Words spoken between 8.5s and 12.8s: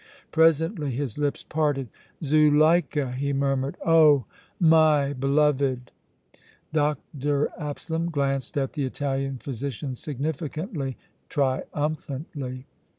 at the Italian physician significantly, triumphantly.